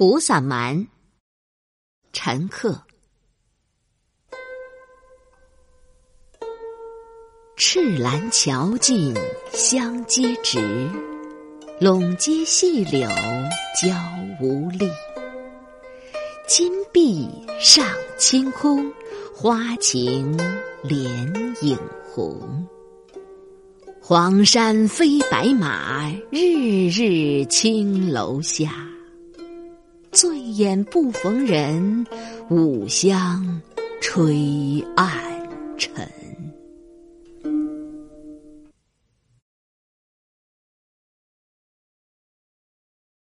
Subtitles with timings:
[0.00, 0.86] 胡散蛮，
[2.10, 2.80] 陈克。
[7.54, 9.14] 赤兰桥尽
[9.52, 10.88] 香阶直，
[11.78, 13.06] 陇街细柳
[13.78, 13.94] 娇
[14.40, 14.88] 无力。
[16.48, 17.28] 金碧
[17.60, 17.84] 上
[18.16, 18.90] 清空，
[19.34, 20.34] 花晴
[20.82, 21.78] 连影
[22.10, 22.66] 红。
[24.00, 28.89] 黄山飞白马，日日青楼下。
[30.20, 32.06] 醉眼不逢人，
[32.50, 33.58] 五香
[34.02, 35.08] 吹暗
[35.78, 36.06] 沉。